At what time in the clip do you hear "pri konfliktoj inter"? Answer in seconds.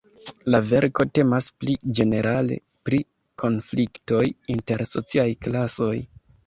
2.89-4.87